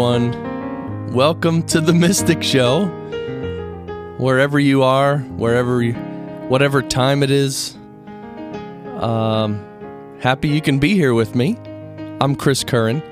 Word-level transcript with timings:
Everyone. 0.00 1.12
Welcome 1.12 1.62
to 1.64 1.78
the 1.78 1.92
Mystic 1.92 2.42
Show. 2.42 2.86
Wherever 4.16 4.58
you 4.58 4.82
are, 4.82 5.18
wherever, 5.18 5.82
you, 5.82 5.92
whatever 6.48 6.80
time 6.80 7.22
it 7.22 7.30
is, 7.30 7.76
um, 8.98 9.62
happy 10.18 10.48
you 10.48 10.62
can 10.62 10.78
be 10.78 10.94
here 10.94 11.12
with 11.12 11.34
me. 11.34 11.58
I'm 12.18 12.34
Chris 12.34 12.64
Curran, 12.64 13.02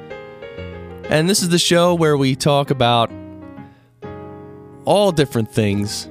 and 1.11 1.29
this 1.29 1.43
is 1.43 1.51
the 1.51 1.59
show 1.59 1.95
where 1.95 2.17
we 2.17 2.35
talk 2.35 2.71
about 2.71 3.11
all 4.87 5.13
different 5.13 5.53
things, 5.53 6.09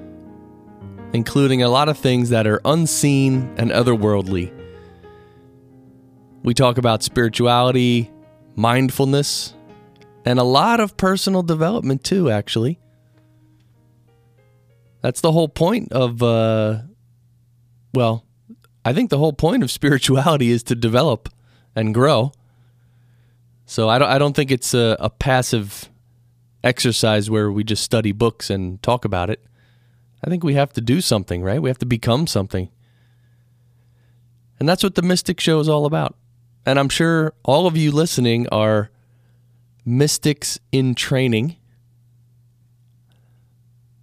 including 1.11 1.63
a 1.63 1.69
lot 1.69 1.89
of 1.89 1.97
things 1.97 2.30
that 2.30 2.45
are 2.45 2.61
unseen 2.65 3.52
and 3.57 3.71
otherworldly. 3.71 4.53
We 6.43 6.53
talk 6.53 6.77
about 6.77 7.02
spirituality, 7.02 8.11
mindfulness, 8.55 9.55
and 10.28 10.39
a 10.39 10.44
lot 10.44 10.81
of 10.81 10.97
personal 10.97 11.42
development 11.42 12.03
too 12.03 12.30
actually. 12.30 12.80
That's 15.02 15.22
the 15.22 15.31
whole 15.31 15.47
point 15.47 15.94
of 15.94 16.22
uh 16.22 16.80
well 17.94 18.25
i 18.83 18.92
think 18.92 19.09
the 19.09 19.17
whole 19.17 19.31
point 19.31 19.64
of 19.64 19.72
spirituality 19.80 20.52
is 20.52 20.64
to 20.64 20.75
develop 20.75 21.30
and 21.78 21.94
grow. 21.94 22.33
So 23.66 23.88
i 23.88 23.98
don't 23.98 24.09
i 24.09 24.17
don't 24.17 24.36
think 24.36 24.52
it's 24.52 24.73
a, 24.73 24.98
a 25.00 25.09
passive 25.09 25.89
exercise 26.61 27.30
where 27.30 27.50
we 27.50 27.64
just 27.64 27.83
study 27.83 28.11
books 28.11 28.50
and 28.50 28.83
talk 28.83 29.05
about 29.05 29.30
it. 29.30 29.42
I 30.22 30.30
think 30.30 30.44
we 30.44 30.55
have 30.55 30.73
to 30.73 30.81
do 30.81 31.00
something 31.00 31.42
right? 31.42 31.61
We 31.61 31.70
have 31.70 31.80
to 31.80 31.86
become 31.86 32.28
something. 32.28 32.70
And 34.59 34.67
that's 34.67 34.83
what 34.83 34.95
the 34.95 35.03
mystic 35.03 35.39
show 35.39 35.61
is 35.61 35.70
all 35.70 35.86
about. 35.86 36.17
And 36.66 36.78
i'm 36.78 36.89
sure 36.89 37.33
all 37.45 37.66
of 37.66 37.78
you 37.78 37.94
listening 37.94 38.50
are 38.50 38.89
mystics 39.88 40.59
in 40.71 40.93
training. 40.93 41.55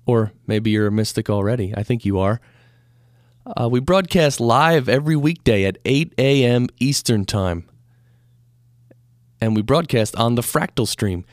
Or 0.07 0.33
maybe 0.47 0.71
you're 0.71 0.87
a 0.87 0.93
mystic 0.93 1.29
already. 1.31 1.75
I 1.77 1.83
think 1.83 2.05
you 2.05 2.19
are. 2.19 2.41
Uh, 3.47 3.69
we 3.71 3.81
broadcast 3.81 4.41
live 4.41 4.89
every 4.89 5.17
weekday 5.17 5.65
at 5.65 5.77
8 5.85 6.15
a.m. 6.17 6.69
Eastern 6.81 7.27
Time. 7.27 7.69
And 9.41 9.55
we 9.55 9.61
broadcast 9.61 10.17
on 10.17 10.37
the 10.37 10.43
Fractal 10.43 10.89
Stream. 10.89 11.27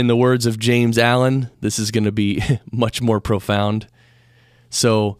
in 0.00 0.06
the 0.06 0.16
words 0.16 0.46
of 0.46 0.58
James 0.58 0.96
Allen, 0.96 1.50
this 1.60 1.78
is 1.78 1.90
going 1.90 2.04
to 2.04 2.12
be 2.12 2.42
much 2.72 3.02
more 3.02 3.20
profound. 3.20 3.86
So 4.70 5.18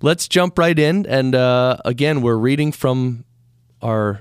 let's 0.00 0.28
jump 0.28 0.56
right 0.58 0.78
in. 0.78 1.04
And 1.06 1.34
uh, 1.34 1.78
again, 1.84 2.22
we're 2.22 2.36
reading 2.36 2.70
from 2.70 3.24
our, 3.82 4.20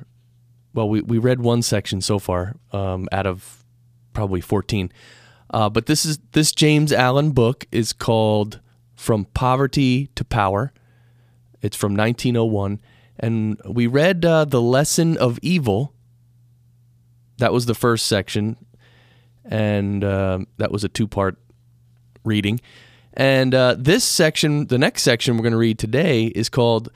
well, 0.74 0.90
we, 0.90 1.02
we 1.02 1.20
read 1.20 1.40
one 1.40 1.62
section 1.62 2.02
so 2.02 2.18
far 2.18 2.56
um, 2.72 3.08
out 3.12 3.28
of 3.28 3.64
probably 4.12 4.42
14. 4.42 4.92
Uh, 5.52 5.70
but 5.70 5.86
this 5.86 6.04
is 6.04 6.18
this 6.32 6.52
James 6.52 6.92
Allen 6.92 7.32
book 7.32 7.66
is 7.72 7.94
called 7.94 8.60
From 8.96 9.26
Poverty 9.26 10.08
to 10.16 10.26
Power. 10.26 10.74
It's 11.62 11.78
from 11.78 11.96
1901. 11.96 12.80
And 13.20 13.62
we 13.70 13.86
read 13.86 14.26
uh, 14.26 14.46
The 14.46 14.62
Lesson 14.62 15.16
of 15.18 15.38
Evil. 15.44 15.94
That 17.38 17.54
was 17.54 17.68
the 17.68 17.76
first 17.76 18.08
section 18.08 18.58
and 19.46 20.04
uh, 20.04 20.40
that 20.58 20.72
was 20.72 20.84
a 20.84 20.90
two 20.90 21.08
part 21.08 21.38
reading. 22.24 22.60
And 23.14 23.54
uh, 23.54 23.76
this 23.78 24.04
section, 24.04 24.68
the 24.68 24.78
next 24.78 25.04
section 25.04 25.36
we're 25.36 25.44
going 25.44 25.52
to 25.52 25.58
read 25.58 25.80
today, 25.80 26.28
is 26.28 26.50
called 26.50 26.90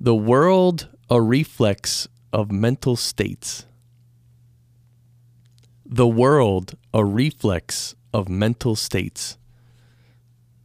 The 0.00 0.14
World 0.14 0.88
a 1.10 1.20
Reflex 1.20 2.08
of 2.32 2.50
Mental 2.50 2.96
States. 2.96 3.66
The 5.84 6.06
World 6.06 6.76
a 6.94 7.04
Reflex 7.04 7.94
of 8.12 8.28
Mental 8.28 8.76
States. 8.76 9.36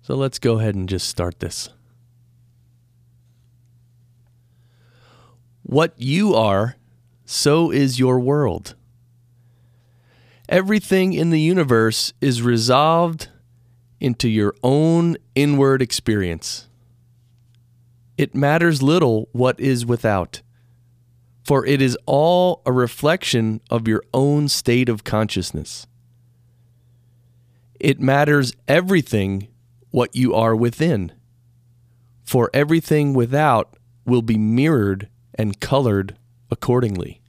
So 0.01 0.15
let's 0.15 0.39
go 0.39 0.59
ahead 0.59 0.75
and 0.75 0.87
just 0.87 1.07
start 1.07 1.39
this. 1.39 1.69
What 5.63 5.93
you 5.97 6.35
are, 6.35 6.75
so 7.25 7.71
is 7.71 7.99
your 7.99 8.19
world. 8.19 8.75
Everything 10.53 11.13
in 11.13 11.31
the 11.31 11.41
universe 11.41 12.13
is 12.21 12.43
resolved 12.43 13.27
into 13.99 14.29
your 14.29 14.53
own 14.61 15.17
inward 15.33 15.81
experience. 15.81 16.67
It 18.19 18.35
matters 18.35 18.83
little 18.83 19.29
what 19.31 19.59
is 19.59 19.83
without, 19.83 20.43
for 21.43 21.65
it 21.65 21.81
is 21.81 21.97
all 22.05 22.61
a 22.67 22.71
reflection 22.71 23.61
of 23.71 23.87
your 23.87 24.03
own 24.13 24.47
state 24.47 24.89
of 24.89 25.03
consciousness. 25.03 25.87
It 27.79 27.99
matters 27.99 28.53
everything 28.67 29.47
what 29.89 30.15
you 30.15 30.35
are 30.35 30.55
within, 30.55 31.13
for 32.23 32.51
everything 32.53 33.15
without 33.15 33.75
will 34.05 34.21
be 34.21 34.37
mirrored 34.37 35.09
and 35.33 35.59
colored 35.59 36.15
accordingly. 36.51 37.22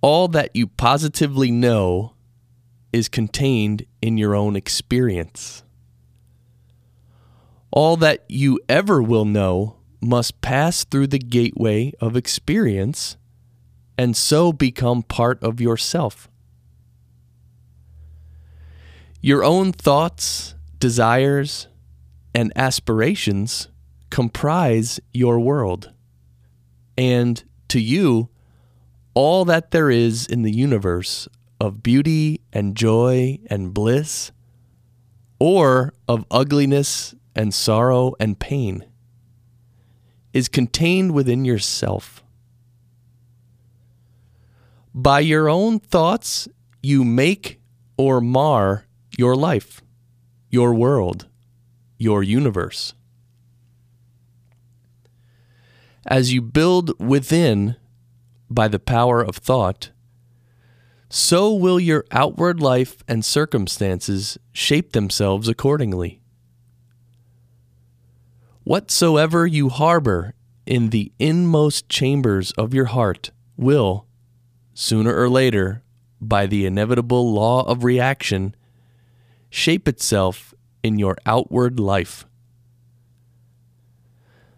All 0.00 0.28
that 0.28 0.54
you 0.54 0.66
positively 0.66 1.50
know 1.50 2.14
is 2.92 3.08
contained 3.08 3.84
in 4.00 4.16
your 4.16 4.34
own 4.34 4.56
experience. 4.56 5.64
All 7.70 7.96
that 7.98 8.24
you 8.28 8.60
ever 8.68 9.02
will 9.02 9.24
know 9.24 9.76
must 10.00 10.40
pass 10.40 10.84
through 10.84 11.08
the 11.08 11.18
gateway 11.18 11.92
of 12.00 12.16
experience 12.16 13.16
and 13.98 14.16
so 14.16 14.52
become 14.52 15.02
part 15.02 15.42
of 15.42 15.60
yourself. 15.60 16.28
Your 19.20 19.42
own 19.42 19.72
thoughts, 19.72 20.54
desires, 20.78 21.66
and 22.32 22.52
aspirations 22.54 23.68
comprise 24.10 25.00
your 25.12 25.40
world. 25.40 25.92
And 26.96 27.42
to 27.68 27.80
you, 27.80 28.28
all 29.18 29.44
that 29.44 29.72
there 29.72 29.90
is 29.90 30.28
in 30.28 30.42
the 30.42 30.52
universe 30.52 31.26
of 31.60 31.82
beauty 31.82 32.40
and 32.52 32.76
joy 32.76 33.36
and 33.50 33.74
bliss, 33.74 34.30
or 35.40 35.92
of 36.06 36.24
ugliness 36.30 37.16
and 37.34 37.52
sorrow 37.52 38.14
and 38.20 38.38
pain, 38.38 38.84
is 40.32 40.48
contained 40.48 41.10
within 41.10 41.44
yourself. 41.44 42.22
By 44.94 45.18
your 45.18 45.48
own 45.48 45.80
thoughts, 45.80 46.46
you 46.80 47.02
make 47.02 47.58
or 47.96 48.20
mar 48.20 48.86
your 49.18 49.34
life, 49.34 49.82
your 50.48 50.72
world, 50.72 51.26
your 51.98 52.22
universe. 52.22 52.94
As 56.06 56.32
you 56.32 56.40
build 56.40 56.96
within 57.00 57.74
by 58.50 58.68
the 58.68 58.78
power 58.78 59.22
of 59.22 59.36
thought, 59.36 59.90
so 61.10 61.54
will 61.54 61.80
your 61.80 62.04
outward 62.10 62.60
life 62.60 63.02
and 63.08 63.24
circumstances 63.24 64.36
shape 64.52 64.92
themselves 64.92 65.48
accordingly. 65.48 66.20
Whatsoever 68.64 69.46
you 69.46 69.70
harbor 69.70 70.34
in 70.66 70.90
the 70.90 71.12
inmost 71.18 71.88
chambers 71.88 72.50
of 72.52 72.74
your 72.74 72.86
heart 72.86 73.30
will, 73.56 74.06
sooner 74.74 75.16
or 75.16 75.30
later, 75.30 75.82
by 76.20 76.46
the 76.46 76.66
inevitable 76.66 77.32
law 77.32 77.64
of 77.66 77.84
reaction, 77.84 78.54
shape 79.48 79.88
itself 79.88 80.52
in 80.82 80.98
your 80.98 81.16
outward 81.24 81.80
life. 81.80 82.26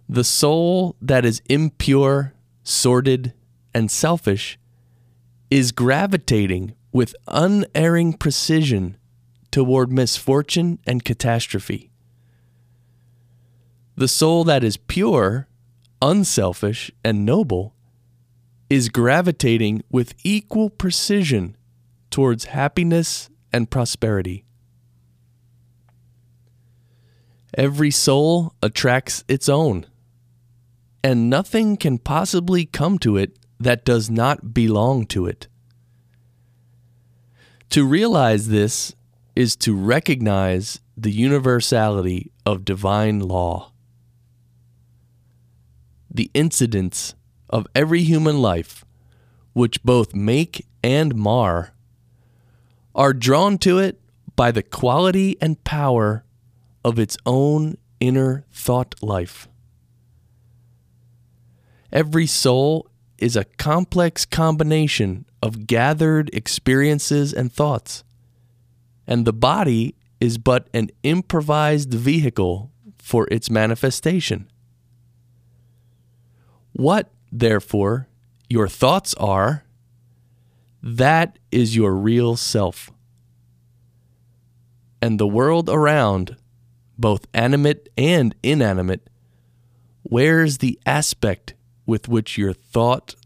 The 0.09 0.25
soul 0.25 0.97
that 1.01 1.25
is 1.25 1.41
impure, 1.49 2.35
sordid, 2.65 3.33
and 3.75 3.91
selfish 3.91 4.59
is 5.51 5.73
gravitating 5.73 6.75
with 6.93 7.15
unerring 7.29 8.13
precision 8.13 8.97
toward 9.51 9.93
misfortune 9.93 10.79
and 10.87 11.05
catastrophe. 11.05 11.91
The 13.97 14.09
soul 14.09 14.45
that 14.45 14.65
is 14.65 14.77
pure, 14.77 15.49
unselfish, 16.01 16.91
and 17.05 17.27
noble 17.27 17.75
is 18.69 18.89
gravitating 18.89 19.83
with 19.91 20.15
equal 20.23 20.71
precision 20.71 21.57
towards 22.11 22.47
happiness 22.47 23.29
and 23.53 23.71
prosperity. 23.71 24.45
Every 27.55 27.91
soul 27.91 28.55
attracts 28.63 29.25
its 29.27 29.49
own, 29.49 29.87
and 31.03 31.29
nothing 31.29 31.77
can 31.77 31.99
possibly 31.99 32.65
come 32.65 32.99
to 33.01 33.17
it 33.17 33.37
that 33.61 33.85
does 33.85 34.11
not 34.11 34.55
belong 34.55 35.07
to 35.07 35.27
it. 35.27 35.47
To 37.71 37.87
realize 37.87 38.49
this 38.49 38.97
is 39.37 39.55
to 39.57 39.77
recognize 39.77 40.81
the 40.97 41.13
universality 41.13 42.33
of 42.45 42.65
divine 42.65 43.21
law. 43.21 43.71
The 46.11 46.31
incidents 46.35 47.15
of 47.49 47.67
every 47.75 48.03
human 48.03 48.43
life, 48.43 48.85
which 49.53 49.83
both 49.85 50.15
make 50.15 50.67
and 50.83 51.15
mar, 51.15 51.73
are 52.95 53.13
drawn 53.13 53.59
to 53.59 53.79
it 53.79 54.01
by 54.35 54.51
the 54.51 54.63
quality 54.63 55.37
and 55.41 55.63
power 55.63 56.25
of 56.85 56.99
its 56.99 57.17
own 57.25 57.77
inner 58.01 58.45
thought 58.51 58.95
life. 59.03 59.47
Every 61.93 62.27
soul 62.27 62.90
is 63.21 63.37
a 63.37 63.45
complex 63.45 64.25
combination 64.25 65.25
of 65.43 65.67
gathered 65.67 66.31
experiences 66.35 67.33
and 67.33 67.53
thoughts, 67.53 68.03
and 69.07 69.25
the 69.25 69.33
body 69.33 69.95
is 70.21 70.39
but 70.39 70.69
an 70.75 70.91
improvised 71.03 71.93
vehicle 71.93 72.71
for 72.99 73.27
its 73.31 73.51
manifestation. 73.51 74.51
What, 76.73 77.11
therefore, 77.33 78.09
your 78.49 78.69
thoughts 78.69 79.15
are, 79.15 79.65
that 80.83 81.39
is 81.51 81.77
your 81.77 81.95
real 81.95 82.37
self. 82.37 82.91
And 85.03 85.19
the 85.19 85.27
world 85.27 85.69
around, 85.69 86.37
both 86.99 87.27
animate 87.33 87.89
and 87.97 88.35
inanimate, 88.43 89.09
wears 90.05 90.59
the 90.59 90.79
aspect 90.85 91.55
with 91.91 92.09
which 92.09 92.39
your 92.39 92.53
thought 92.53 93.17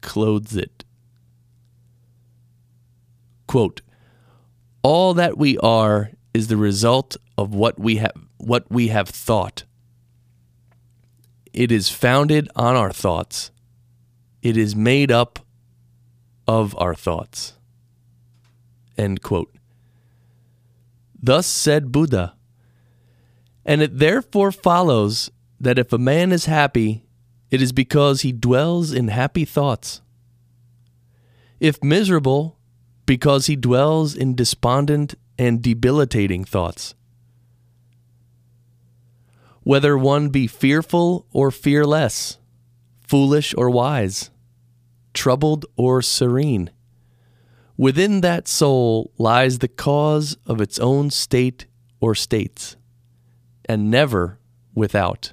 clothes 0.00 0.54
it. 0.54 0.84
Quote, 3.48 3.80
all 4.84 5.12
that 5.14 5.36
we 5.36 5.58
are 5.58 6.12
is 6.32 6.46
the 6.46 6.56
result 6.56 7.16
of 7.36 7.52
what 7.52 7.80
we 7.80 7.96
have 7.96 8.12
what 8.38 8.70
we 8.70 8.88
have 8.88 9.08
thought. 9.08 9.64
It 11.52 11.72
is 11.72 11.90
founded 11.90 12.48
on 12.54 12.76
our 12.76 12.92
thoughts. 12.92 13.50
It 14.40 14.56
is 14.56 14.76
made 14.76 15.10
up 15.10 15.40
of 16.46 16.76
our 16.78 16.94
thoughts. 16.94 17.54
End 18.96 19.20
quote. 19.20 19.52
Thus 21.20 21.44
said 21.48 21.90
Buddha. 21.90 22.34
And 23.66 23.82
it 23.82 23.98
therefore 23.98 24.52
follows 24.52 25.32
that 25.60 25.78
if 25.78 25.92
a 25.92 25.98
man 25.98 26.30
is 26.30 26.46
happy, 26.46 27.04
it 27.50 27.60
is 27.60 27.72
because 27.72 28.22
he 28.22 28.32
dwells 28.32 28.92
in 28.92 29.08
happy 29.08 29.44
thoughts. 29.44 30.00
If 31.58 31.82
miserable, 31.82 32.58
because 33.06 33.46
he 33.46 33.56
dwells 33.56 34.14
in 34.14 34.34
despondent 34.34 35.16
and 35.36 35.60
debilitating 35.60 36.44
thoughts. 36.44 36.94
Whether 39.62 39.98
one 39.98 40.28
be 40.28 40.46
fearful 40.46 41.26
or 41.32 41.50
fearless, 41.50 42.38
foolish 43.00 43.54
or 43.58 43.68
wise, 43.68 44.30
troubled 45.12 45.66
or 45.76 46.02
serene, 46.02 46.70
within 47.76 48.20
that 48.20 48.46
soul 48.46 49.10
lies 49.18 49.58
the 49.58 49.68
cause 49.68 50.36
of 50.46 50.60
its 50.60 50.78
own 50.78 51.10
state 51.10 51.66
or 52.00 52.14
states, 52.14 52.76
and 53.64 53.90
never 53.90 54.38
without. 54.74 55.32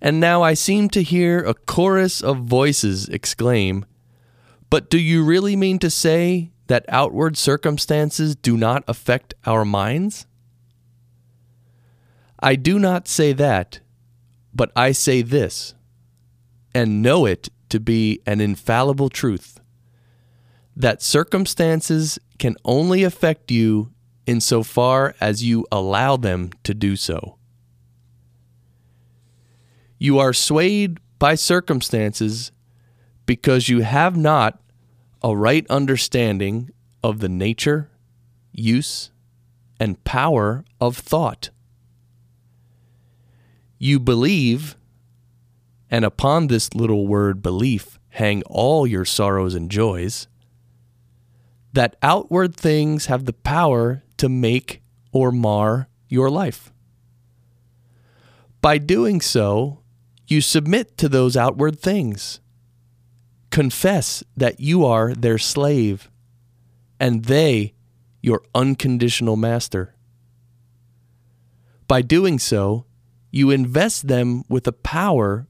And 0.00 0.18
now 0.18 0.42
I 0.42 0.54
seem 0.54 0.88
to 0.90 1.02
hear 1.02 1.40
a 1.40 1.54
chorus 1.54 2.22
of 2.22 2.38
voices 2.38 3.08
exclaim, 3.08 3.84
But 4.70 4.88
do 4.88 4.98
you 4.98 5.24
really 5.24 5.56
mean 5.56 5.78
to 5.80 5.90
say 5.90 6.52
that 6.68 6.86
outward 6.88 7.36
circumstances 7.36 8.34
do 8.36 8.56
not 8.56 8.84
affect 8.88 9.34
our 9.44 9.64
minds? 9.64 10.26
I 12.38 12.56
do 12.56 12.78
not 12.78 13.06
say 13.06 13.32
that, 13.34 13.80
but 14.54 14.72
I 14.74 14.92
say 14.92 15.20
this, 15.20 15.74
and 16.74 17.02
know 17.02 17.26
it 17.26 17.50
to 17.68 17.78
be 17.78 18.20
an 18.26 18.40
infallible 18.40 19.10
truth 19.10 19.60
that 20.76 21.02
circumstances 21.02 22.18
can 22.38 22.56
only 22.64 23.02
affect 23.02 23.50
you 23.50 23.92
insofar 24.26 25.14
as 25.20 25.44
you 25.44 25.66
allow 25.70 26.16
them 26.16 26.50
to 26.64 26.72
do 26.72 26.96
so. 26.96 27.36
You 30.02 30.18
are 30.18 30.32
swayed 30.32 30.98
by 31.18 31.34
circumstances 31.34 32.52
because 33.26 33.68
you 33.68 33.82
have 33.82 34.16
not 34.16 34.58
a 35.22 35.36
right 35.36 35.66
understanding 35.68 36.70
of 37.04 37.18
the 37.18 37.28
nature, 37.28 37.90
use, 38.50 39.10
and 39.78 40.02
power 40.02 40.64
of 40.80 40.96
thought. 40.96 41.50
You 43.78 44.00
believe, 44.00 44.74
and 45.90 46.06
upon 46.06 46.46
this 46.46 46.74
little 46.74 47.06
word 47.06 47.42
belief 47.42 47.98
hang 48.08 48.42
all 48.44 48.86
your 48.86 49.04
sorrows 49.04 49.54
and 49.54 49.70
joys, 49.70 50.28
that 51.74 51.96
outward 52.00 52.56
things 52.56 53.04
have 53.06 53.26
the 53.26 53.34
power 53.34 54.02
to 54.16 54.30
make 54.30 54.80
or 55.12 55.30
mar 55.30 55.88
your 56.08 56.30
life. 56.30 56.72
By 58.62 58.78
doing 58.78 59.20
so, 59.20 59.79
you 60.30 60.40
submit 60.40 60.96
to 60.96 61.08
those 61.08 61.36
outward 61.36 61.80
things. 61.80 62.40
Confess 63.50 64.22
that 64.36 64.60
you 64.60 64.86
are 64.86 65.12
their 65.12 65.38
slave 65.38 66.10
and 67.00 67.24
they 67.24 67.74
your 68.22 68.42
unconditional 68.54 69.36
master. 69.36 69.94
By 71.88 72.02
doing 72.02 72.38
so, 72.38 72.84
you 73.32 73.50
invest 73.50 74.06
them 74.06 74.44
with 74.48 74.66
a 74.68 74.72
power 74.72 75.48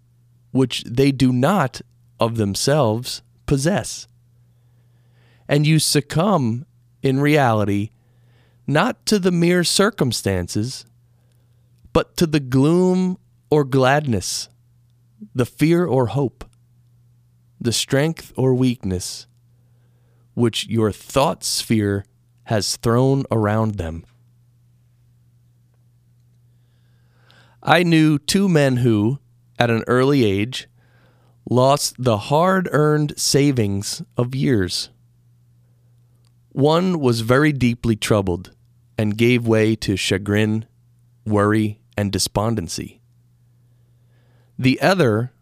which 0.52 0.84
they 0.84 1.12
do 1.12 1.32
not 1.32 1.82
of 2.18 2.36
themselves 2.36 3.22
possess. 3.46 4.06
And 5.48 5.66
you 5.66 5.78
succumb 5.78 6.64
in 7.02 7.20
reality 7.20 7.90
not 8.66 9.04
to 9.06 9.18
the 9.18 9.32
mere 9.32 9.64
circumstances, 9.64 10.86
but 11.92 12.16
to 12.16 12.26
the 12.26 12.40
gloom 12.40 13.18
or 13.50 13.64
gladness, 13.64 14.48
the 15.34 15.46
fear 15.46 15.84
or 15.84 16.06
hope, 16.06 16.44
the 17.60 17.72
strength 17.72 18.32
or 18.36 18.54
weakness, 18.54 19.26
which 20.34 20.66
your 20.66 20.92
thought 20.92 21.44
sphere 21.44 22.04
has 22.44 22.76
thrown 22.76 23.24
around 23.30 23.76
them. 23.76 24.04
I 27.62 27.82
knew 27.82 28.18
two 28.18 28.48
men 28.48 28.78
who, 28.78 29.18
at 29.58 29.70
an 29.70 29.84
early 29.86 30.24
age, 30.24 30.68
lost 31.48 31.94
the 31.98 32.16
hard 32.16 32.68
earned 32.72 33.12
savings 33.18 34.02
of 34.16 34.34
years. 34.34 34.88
One 36.52 36.98
was 36.98 37.20
very 37.20 37.52
deeply 37.52 37.96
troubled 37.96 38.52
and 38.96 39.16
gave 39.16 39.46
way 39.46 39.76
to 39.76 39.96
chagrin, 39.96 40.66
worry, 41.26 41.80
and 41.96 42.10
despondency. 42.10 42.99
The 44.60 44.78
other, 44.82 45.32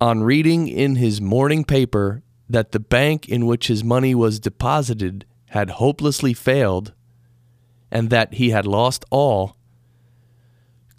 on 0.00 0.24
reading 0.24 0.66
in 0.66 0.96
his 0.96 1.20
morning 1.20 1.62
paper 1.62 2.24
that 2.48 2.72
the 2.72 2.80
bank 2.80 3.28
in 3.28 3.46
which 3.46 3.68
his 3.68 3.84
money 3.84 4.12
was 4.12 4.40
deposited 4.40 5.24
had 5.50 5.70
hopelessly 5.70 6.34
failed 6.34 6.92
and 7.92 8.10
that 8.10 8.34
he 8.34 8.50
had 8.50 8.66
lost 8.66 9.04
all, 9.08 9.56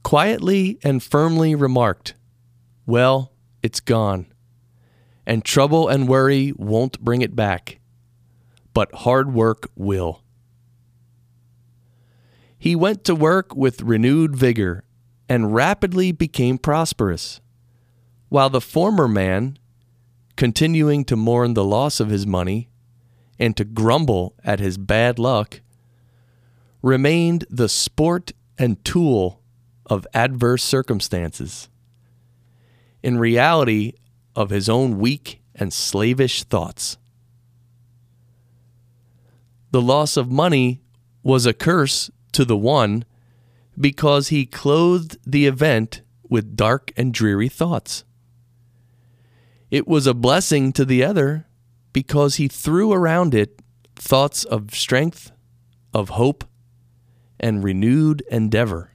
quietly 0.01 0.79
and 0.81 1.03
firmly 1.03 1.53
remarked, 1.53 2.13
Well, 2.85 3.33
it's 3.61 3.81
gone, 3.81 4.27
and 5.25 5.43
trouble 5.43 5.89
and 5.89 6.07
worry 6.07 6.53
won't 6.55 7.01
bring 7.01 7.21
it 7.21 7.35
back, 7.35 7.81
but 8.73 8.95
hard 8.95 9.33
work 9.33 9.69
will. 9.75 10.23
He 12.57 12.77
went 12.77 13.03
to 13.03 13.13
work 13.13 13.53
with 13.57 13.81
renewed 13.81 14.37
vigor 14.37 14.85
and 15.31 15.55
rapidly 15.55 16.11
became 16.11 16.57
prosperous, 16.57 17.39
while 18.27 18.49
the 18.49 18.59
former 18.59 19.07
man, 19.07 19.57
continuing 20.35 21.05
to 21.05 21.15
mourn 21.15 21.53
the 21.53 21.63
loss 21.63 22.01
of 22.01 22.09
his 22.09 22.27
money 22.27 22.69
and 23.39 23.55
to 23.55 23.63
grumble 23.63 24.35
at 24.43 24.59
his 24.59 24.77
bad 24.77 25.17
luck, 25.17 25.61
remained 26.81 27.45
the 27.49 27.69
sport 27.69 28.33
and 28.57 28.83
tool 28.83 29.41
of 29.85 30.05
adverse 30.13 30.65
circumstances. 30.65 31.69
In 33.01 33.17
reality, 33.17 33.93
of 34.35 34.49
his 34.49 34.67
own 34.67 34.99
weak 34.99 35.41
and 35.55 35.71
slavish 35.71 36.43
thoughts. 36.43 36.97
The 39.71 39.81
loss 39.81 40.17
of 40.17 40.29
money 40.29 40.81
was 41.23 41.45
a 41.45 41.53
curse 41.53 42.11
to 42.33 42.43
the 42.43 42.57
one 42.57 43.05
because 43.79 44.27
he 44.27 44.45
clothed 44.45 45.17
the 45.25 45.45
event 45.45 46.01
with 46.29 46.55
dark 46.55 46.91
and 46.95 47.13
dreary 47.13 47.49
thoughts. 47.49 48.03
It 49.69 49.87
was 49.87 50.05
a 50.07 50.13
blessing 50.13 50.73
to 50.73 50.85
the 50.85 51.03
other 51.03 51.47
because 51.93 52.35
he 52.35 52.47
threw 52.47 52.91
around 52.91 53.33
it 53.33 53.61
thoughts 53.95 54.43
of 54.43 54.73
strength, 54.73 55.31
of 55.93 56.09
hope, 56.09 56.43
and 57.39 57.63
renewed 57.63 58.23
endeavor. 58.31 58.91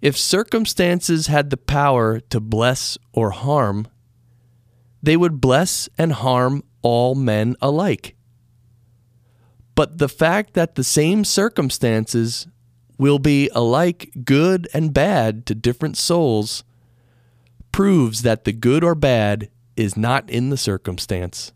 If 0.00 0.18
circumstances 0.18 1.28
had 1.28 1.48
the 1.48 1.56
power 1.56 2.20
to 2.20 2.40
bless 2.40 2.98
or 3.12 3.30
harm, 3.30 3.88
they 5.02 5.16
would 5.16 5.40
bless 5.40 5.88
and 5.96 6.12
harm 6.12 6.62
all 6.82 7.14
men 7.14 7.56
alike. 7.60 8.13
But 9.74 9.98
the 9.98 10.08
fact 10.08 10.54
that 10.54 10.74
the 10.74 10.84
same 10.84 11.24
circumstances 11.24 12.46
will 12.98 13.18
be 13.18 13.50
alike 13.54 14.12
good 14.24 14.68
and 14.72 14.94
bad 14.94 15.46
to 15.46 15.54
different 15.54 15.96
souls 15.96 16.62
proves 17.72 18.22
that 18.22 18.44
the 18.44 18.52
good 18.52 18.84
or 18.84 18.94
bad 18.94 19.50
is 19.76 19.96
not 19.96 20.30
in 20.30 20.50
the 20.50 20.56
circumstance, 20.56 21.52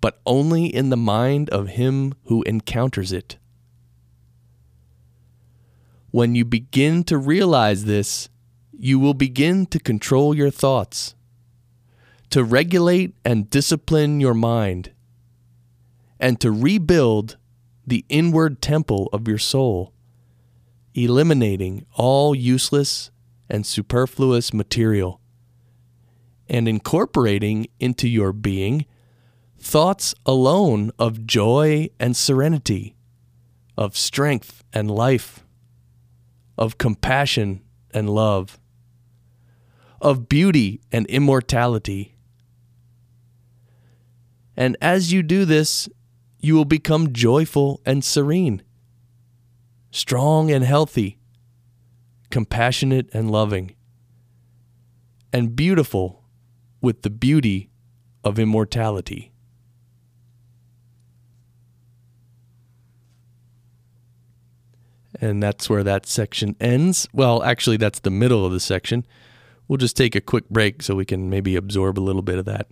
but 0.00 0.20
only 0.24 0.66
in 0.66 0.88
the 0.88 0.96
mind 0.96 1.50
of 1.50 1.68
him 1.68 2.14
who 2.24 2.42
encounters 2.44 3.12
it. 3.12 3.36
When 6.10 6.34
you 6.34 6.46
begin 6.46 7.04
to 7.04 7.18
realize 7.18 7.84
this, 7.84 8.30
you 8.72 8.98
will 8.98 9.12
begin 9.12 9.66
to 9.66 9.78
control 9.78 10.34
your 10.34 10.50
thoughts, 10.50 11.14
to 12.30 12.42
regulate 12.42 13.14
and 13.24 13.50
discipline 13.50 14.20
your 14.20 14.34
mind, 14.34 14.92
and 16.20 16.40
to 16.40 16.50
rebuild 16.50 17.36
the 17.86 18.04
inward 18.08 18.60
temple 18.60 19.08
of 19.12 19.26
your 19.26 19.38
soul, 19.38 19.92
eliminating 20.94 21.86
all 21.94 22.34
useless 22.34 23.10
and 23.48 23.64
superfluous 23.64 24.52
material, 24.52 25.20
and 26.48 26.68
incorporating 26.68 27.66
into 27.78 28.08
your 28.08 28.32
being 28.32 28.84
thoughts 29.58 30.14
alone 30.26 30.90
of 30.98 31.26
joy 31.26 31.88
and 31.98 32.16
serenity, 32.16 32.96
of 33.76 33.96
strength 33.96 34.64
and 34.72 34.90
life 34.90 35.44
of 36.58 36.76
compassion 36.76 37.62
and 37.94 38.10
love, 38.10 38.58
of 40.00 40.28
beauty 40.28 40.80
and 40.92 41.06
immortality. 41.06 42.16
And 44.56 44.76
as 44.82 45.12
you 45.12 45.22
do 45.22 45.44
this, 45.44 45.88
you 46.40 46.54
will 46.54 46.64
become 46.64 47.12
joyful 47.12 47.80
and 47.84 48.04
serene, 48.04 48.62
strong 49.90 50.50
and 50.50 50.64
healthy, 50.64 51.18
compassionate 52.30 53.08
and 53.12 53.30
loving, 53.30 53.74
and 55.32 55.56
beautiful 55.56 56.24
with 56.80 57.02
the 57.02 57.10
beauty 57.10 57.70
of 58.24 58.38
immortality. 58.38 59.32
And 65.20 65.42
that's 65.42 65.68
where 65.68 65.82
that 65.82 66.06
section 66.06 66.54
ends. 66.60 67.08
Well, 67.12 67.42
actually, 67.42 67.76
that's 67.76 68.00
the 68.00 68.10
middle 68.10 68.46
of 68.46 68.52
the 68.52 68.60
section. 68.60 69.04
We'll 69.66 69.78
just 69.78 69.96
take 69.96 70.14
a 70.14 70.20
quick 70.20 70.48
break 70.48 70.82
so 70.82 70.94
we 70.94 71.04
can 71.04 71.28
maybe 71.28 71.56
absorb 71.56 71.98
a 71.98 72.00
little 72.00 72.22
bit 72.22 72.38
of 72.38 72.44
that. 72.44 72.68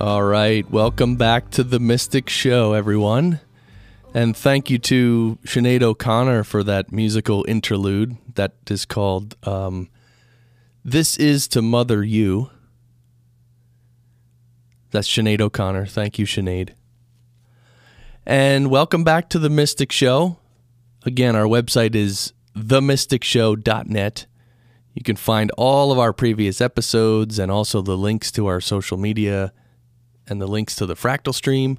All 0.00 0.24
right, 0.24 0.68
welcome 0.68 1.14
back 1.14 1.50
to 1.50 1.62
the 1.62 1.78
Mystic 1.78 2.28
Show, 2.28 2.72
everyone. 2.72 3.38
And 4.12 4.36
thank 4.36 4.68
you 4.68 4.78
to 4.78 5.38
Sinead 5.44 5.82
O'Connor 5.82 6.42
for 6.42 6.64
that 6.64 6.90
musical 6.90 7.44
interlude 7.46 8.16
that 8.34 8.54
is 8.68 8.86
called 8.86 9.36
um, 9.46 9.88
This 10.84 11.16
Is 11.16 11.46
to 11.48 11.62
Mother 11.62 12.02
You. 12.02 12.50
That's 14.90 15.08
Sinead 15.08 15.40
O'Connor. 15.40 15.86
Thank 15.86 16.18
you, 16.18 16.26
Sinead. 16.26 16.70
And 18.26 18.70
welcome 18.70 19.04
back 19.04 19.28
to 19.28 19.38
the 19.38 19.50
Mystic 19.50 19.92
Show. 19.92 20.38
Again, 21.04 21.36
our 21.36 21.46
website 21.46 21.94
is 21.94 22.32
themysticshow.net. 22.56 24.26
You 24.92 25.02
can 25.04 25.16
find 25.16 25.52
all 25.56 25.92
of 25.92 26.00
our 26.00 26.12
previous 26.12 26.60
episodes 26.60 27.38
and 27.38 27.52
also 27.52 27.80
the 27.80 27.96
links 27.96 28.32
to 28.32 28.46
our 28.46 28.60
social 28.60 28.96
media 28.96 29.52
and 30.28 30.40
the 30.40 30.46
links 30.46 30.76
to 30.76 30.86
the 30.86 30.94
Fractal 30.94 31.34
Stream, 31.34 31.78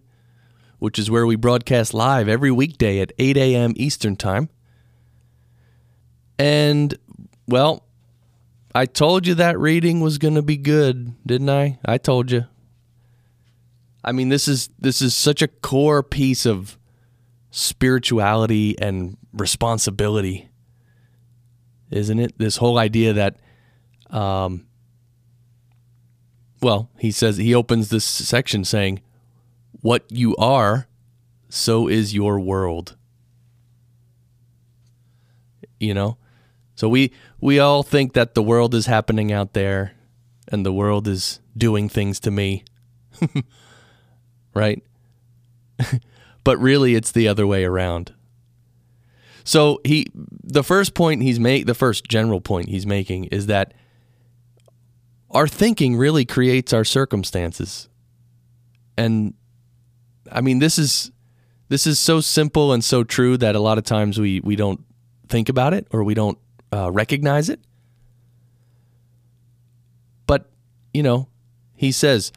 which 0.80 1.00
is 1.00 1.10
where 1.10 1.26
we 1.26 1.36
broadcast 1.36 1.94
live 1.94 2.28
every 2.28 2.52
weekday 2.52 3.00
at 3.00 3.12
8 3.18 3.38
a.m. 3.38 3.74
Eastern 3.76 4.16
Time. 4.16 4.50
And, 6.38 6.98
well, 7.48 7.86
I 8.74 8.86
told 8.86 9.26
you 9.26 9.36
that 9.36 9.58
reading 9.58 10.02
was 10.02 10.18
going 10.18 10.36
to 10.36 10.42
be 10.42 10.58
good, 10.58 11.14
didn't 11.26 11.50
I? 11.50 11.80
I 11.86 11.98
told 11.98 12.32
you. 12.32 12.46
I 14.04 14.12
mean, 14.12 14.30
this 14.30 14.48
is 14.48 14.70
this 14.78 15.02
is 15.02 15.16
such 15.16 15.42
a 15.42 15.48
core 15.48 16.04
piece 16.04 16.46
of 16.46 16.78
spirituality 17.50 18.78
and 18.80 19.18
responsibility 19.34 20.50
isn't 21.92 22.20
it? 22.20 22.38
This 22.38 22.58
whole 22.58 22.78
idea 22.78 23.14
that, 23.14 23.38
um, 24.10 24.68
well, 26.66 26.90
he 26.98 27.12
says 27.12 27.38
he 27.38 27.54
opens 27.54 27.90
this 27.90 28.04
section 28.04 28.66
saying, 28.66 29.00
"What 29.82 30.04
you 30.10 30.36
are, 30.38 30.88
so 31.48 31.88
is 31.88 32.16
your 32.16 32.40
world." 32.40 32.98
You 35.80 35.94
know, 35.94 36.18
so 36.74 36.90
we 36.90 37.12
we 37.40 37.60
all 37.60 37.84
think 37.84 38.14
that 38.14 38.34
the 38.34 38.42
world 38.42 38.74
is 38.74 38.88
happening 38.88 39.32
out 39.32 39.54
there, 39.54 39.94
and 40.48 40.66
the 40.66 40.74
world 40.74 41.08
is 41.08 41.40
doing 41.56 41.88
things 41.88 42.20
to 42.22 42.32
me, 42.32 42.64
right? 44.56 44.82
but 46.44 46.58
really, 46.58 46.96
it's 46.96 47.12
the 47.12 47.28
other 47.28 47.46
way 47.46 47.64
around. 47.64 48.12
So 49.44 49.82
he 49.86 50.08
the 50.16 50.64
first 50.64 50.96
point 50.96 51.22
he's 51.22 51.40
make 51.40 51.68
the 51.68 51.76
first 51.76 52.06
general 52.06 52.42
point 52.42 52.70
he's 52.70 52.88
making 52.88 53.26
is 53.26 53.46
that 53.46 53.76
our 55.36 55.48
thinking 55.48 55.98
really 55.98 56.26
creates 56.26 56.72
our 56.74 56.86
circumstances. 56.86 57.90
And 58.98 59.34
I 60.32 60.42
mean 60.42 60.60
this 60.60 60.80
is 60.80 61.12
this 61.68 61.86
is 61.86 62.00
so 62.00 62.22
simple 62.22 62.72
and 62.72 62.84
so 62.84 63.04
true 63.04 63.38
that 63.38 63.56
a 63.56 63.60
lot 63.60 63.78
of 63.78 63.84
times 63.84 64.20
we 64.20 64.40
we 64.40 64.56
don't 64.56 64.84
think 65.28 65.50
about 65.50 65.74
it 65.74 65.88
or 65.92 66.04
we 66.04 66.14
don't 66.14 66.38
uh, 66.72 66.90
recognize 66.90 67.50
it. 67.50 67.60
But 70.26 70.50
you 70.94 71.04
know, 71.04 71.28
he 71.74 71.92
says, 71.92 72.32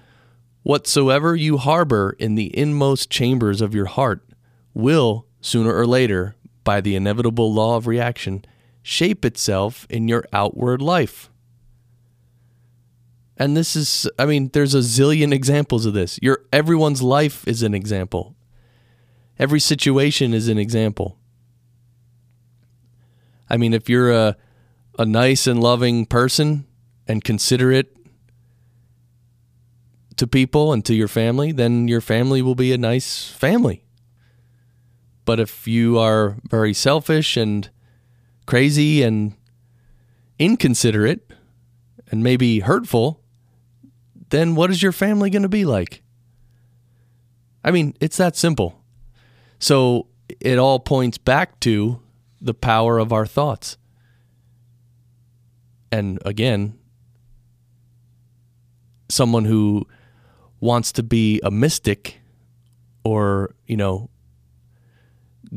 "Whatsoever 0.65 1.37
you 1.37 1.57
harbor 1.57 2.17
in 2.19 2.35
the 2.35 2.57
inmost 2.59 3.11
chambers 3.11 3.61
of 3.61 3.75
your 3.75 3.87
heart 3.87 4.29
will 4.75 5.25
sooner 5.41 5.73
or 5.73 5.87
later 5.87 6.35
by 6.65 6.81
the 6.81 6.97
inevitable 6.97 7.53
law 7.53 7.77
of 7.77 7.87
reaction, 7.87 8.45
shape 8.83 9.25
itself 9.25 9.87
in 9.89 10.09
your 10.09 10.25
outward 10.33 10.83
life. 10.83 11.31
And 13.39 13.57
this 13.57 13.77
is, 13.77 14.11
I 14.19 14.27
mean, 14.27 14.51
there's 14.53 14.75
a 14.75 14.79
zillion 14.79 15.33
examples 15.33 15.87
of 15.87 15.95
this. 15.95 16.19
Your 16.21 16.41
everyone's 16.53 17.03
life 17.03 17.47
is 17.47 17.63
an 17.63 17.73
example. 17.73 18.35
Every 19.39 19.61
situation 19.61 20.35
is 20.35 20.49
an 20.49 20.59
example. 20.59 21.17
I 23.49 23.57
mean, 23.57 23.73
if 23.73 23.89
you're 23.89 24.11
a 24.11 24.37
a 24.99 25.07
nice 25.07 25.47
and 25.47 25.63
loving 25.63 26.05
person 26.05 26.67
and 27.07 27.23
considerate 27.23 27.97
to 30.17 30.27
people 30.27 30.73
and 30.73 30.85
to 30.85 30.95
your 30.95 31.07
family, 31.07 31.53
then 31.53 31.87
your 31.87 32.01
family 32.01 32.43
will 32.43 32.57
be 32.57 32.73
a 32.73 32.79
nice 32.79 33.29
family. 33.29 33.85
But 35.25 35.39
if 35.39 35.69
you 35.69 35.99
are 35.99 36.37
very 36.51 36.75
selfish 36.75 37.37
and 37.37 37.71
crazy 38.45 39.03
and 39.03 39.37
inconsiderate 40.39 41.33
and 42.11 42.25
maybe 42.25 42.61
hurtful, 42.61 43.18
then 44.31 44.55
what 44.55 44.71
is 44.71 44.83
your 44.83 44.93
family 44.93 45.31
going 45.31 45.43
to 45.43 45.49
be 45.49 45.65
like? 45.65 46.03
I 47.65 47.71
mean, 47.71 47.95
it's 48.01 48.17
that 48.19 48.37
simple. 48.37 48.83
So 49.59 50.07
it 50.41 50.59
all 50.59 50.79
points 50.79 51.19
back 51.19 51.59
to 51.61 52.01
the 52.41 52.55
power 52.55 52.99
of 52.99 53.13
our 53.13 53.27
thoughts. 53.27 53.77
And 55.91 56.19
again, 56.25 56.79
someone 59.09 59.47
who 59.47 59.87
wants 60.61 60.93
to 60.93 61.03
be 61.03 61.41
a 61.43 61.51
mystic 61.51 62.21
or, 63.05 63.55
you 63.67 63.77
know, 63.77 64.11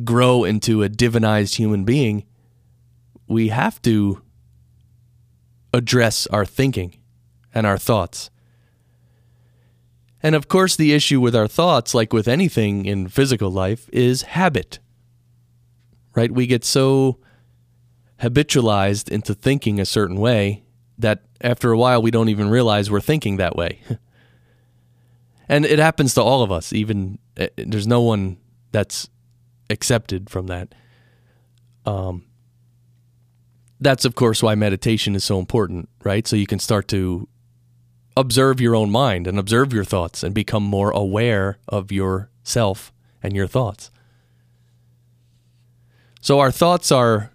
grow 0.03 0.43
into 0.43 0.83
a 0.83 0.89
divinized 0.89 1.55
human 1.55 1.83
being, 1.83 2.23
we 3.27 3.49
have 3.49 3.81
to 3.81 4.21
address 5.73 6.27
our 6.27 6.45
thinking 6.45 6.97
and 7.53 7.67
our 7.67 7.77
thoughts. 7.77 8.29
And 10.23 10.35
of 10.35 10.47
course, 10.47 10.75
the 10.75 10.93
issue 10.93 11.19
with 11.19 11.35
our 11.35 11.47
thoughts, 11.47 11.93
like 11.93 12.13
with 12.13 12.27
anything 12.27 12.85
in 12.85 13.07
physical 13.07 13.49
life, 13.49 13.89
is 13.91 14.23
habit. 14.23 14.79
Right? 16.13 16.31
We 16.31 16.45
get 16.47 16.63
so 16.63 17.19
habitualized 18.21 19.09
into 19.09 19.33
thinking 19.33 19.79
a 19.79 19.85
certain 19.85 20.17
way 20.17 20.63
that 20.97 21.23
after 21.41 21.71
a 21.71 21.77
while 21.77 22.01
we 22.01 22.11
don't 22.11 22.29
even 22.29 22.49
realize 22.49 22.91
we're 22.91 23.01
thinking 23.01 23.37
that 23.37 23.55
way. 23.55 23.81
and 25.49 25.65
it 25.65 25.79
happens 25.79 26.13
to 26.13 26.21
all 26.21 26.43
of 26.43 26.51
us, 26.51 26.71
even 26.71 27.17
eh, 27.37 27.47
there's 27.57 27.87
no 27.87 28.01
one 28.01 28.37
that's 28.71 29.09
accepted 29.69 30.29
from 30.29 30.47
that. 30.47 30.73
Um, 31.85 32.25
that's 33.79 34.05
of 34.05 34.13
course 34.13 34.43
why 34.43 34.53
meditation 34.53 35.15
is 35.15 35.23
so 35.23 35.39
important, 35.39 35.89
right? 36.03 36.27
So 36.27 36.35
you 36.35 36.45
can 36.45 36.59
start 36.59 36.87
to 36.89 37.27
observe 38.17 38.59
your 38.59 38.75
own 38.75 38.89
mind 38.89 39.27
and 39.27 39.39
observe 39.39 39.73
your 39.73 39.83
thoughts 39.83 40.23
and 40.23 40.33
become 40.33 40.63
more 40.63 40.91
aware 40.91 41.57
of 41.67 41.91
yourself 41.91 42.91
and 43.23 43.35
your 43.35 43.47
thoughts. 43.47 43.91
So 46.19 46.39
our 46.39 46.51
thoughts 46.51 46.91
are 46.91 47.31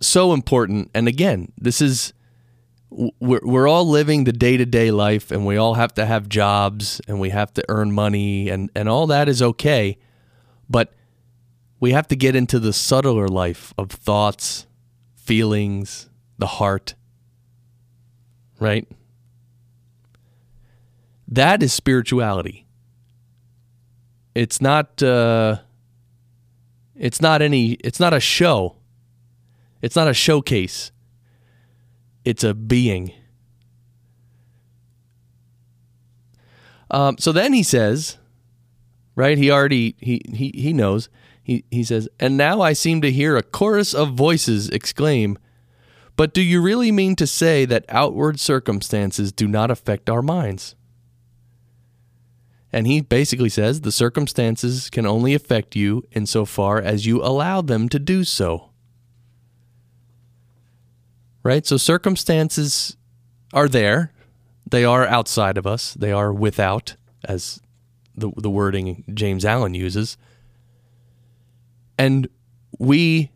so 0.00 0.32
important 0.32 0.90
and 0.94 1.08
again, 1.08 1.52
this 1.58 1.80
is 1.80 2.12
we're, 2.90 3.40
we're 3.42 3.66
all 3.66 3.88
living 3.88 4.22
the 4.22 4.32
day-to-day 4.32 4.92
life 4.92 5.32
and 5.32 5.44
we 5.44 5.56
all 5.56 5.74
have 5.74 5.94
to 5.94 6.06
have 6.06 6.28
jobs 6.28 7.00
and 7.08 7.18
we 7.18 7.30
have 7.30 7.52
to 7.54 7.64
earn 7.68 7.90
money 7.90 8.48
and 8.48 8.70
and 8.76 8.88
all 8.88 9.08
that 9.08 9.28
is 9.28 9.42
okay 9.42 9.98
but 10.68 10.92
we 11.80 11.92
have 11.92 12.08
to 12.08 12.16
get 12.16 12.34
into 12.34 12.58
the 12.58 12.72
subtler 12.72 13.28
life 13.28 13.74
of 13.76 13.90
thoughts, 13.90 14.66
feelings, 15.16 16.08
the 16.38 16.46
heart. 16.46 16.94
Right? 18.58 18.88
That 21.34 21.64
is 21.64 21.72
spirituality. 21.72 22.64
It's 24.36 24.60
not 24.60 25.02
uh 25.02 25.58
it's 26.94 27.20
not 27.20 27.42
any 27.42 27.72
it's 27.72 27.98
not 27.98 28.14
a 28.14 28.20
show. 28.20 28.76
It's 29.82 29.96
not 29.96 30.06
a 30.06 30.14
showcase. 30.14 30.92
It's 32.24 32.44
a 32.44 32.54
being. 32.54 33.12
Um, 36.88 37.18
so 37.18 37.32
then 37.32 37.52
he 37.52 37.64
says, 37.64 38.18
right? 39.16 39.36
He 39.36 39.50
already 39.50 39.96
he 39.98 40.22
he 40.32 40.52
he 40.54 40.72
knows. 40.72 41.08
He 41.42 41.64
he 41.68 41.82
says, 41.82 42.08
"And 42.20 42.36
now 42.36 42.60
I 42.60 42.74
seem 42.74 43.02
to 43.02 43.10
hear 43.10 43.36
a 43.36 43.42
chorus 43.42 43.92
of 43.92 44.14
voices 44.14 44.68
exclaim, 44.68 45.36
"But 46.14 46.32
do 46.32 46.42
you 46.42 46.62
really 46.62 46.92
mean 46.92 47.16
to 47.16 47.26
say 47.26 47.64
that 47.64 47.84
outward 47.88 48.38
circumstances 48.38 49.32
do 49.32 49.48
not 49.48 49.72
affect 49.72 50.08
our 50.08 50.22
minds?" 50.22 50.76
And 52.74 52.88
he 52.88 53.00
basically 53.02 53.50
says 53.50 53.82
the 53.82 53.92
circumstances 53.92 54.90
can 54.90 55.06
only 55.06 55.32
affect 55.32 55.76
you 55.76 56.02
insofar 56.10 56.80
as 56.80 57.06
you 57.06 57.22
allow 57.22 57.60
them 57.60 57.88
to 57.90 58.00
do 58.00 58.24
so. 58.24 58.70
Right? 61.44 61.64
So 61.64 61.76
circumstances 61.76 62.96
are 63.52 63.68
there. 63.68 64.12
They 64.68 64.84
are 64.84 65.06
outside 65.06 65.56
of 65.56 65.68
us. 65.68 65.94
They 65.94 66.10
are 66.10 66.32
without, 66.32 66.96
as 67.22 67.60
the 68.16 68.32
the 68.36 68.50
wording 68.50 69.04
James 69.14 69.44
Allen 69.44 69.74
uses. 69.74 70.16
And 71.96 72.28
we 72.80 73.30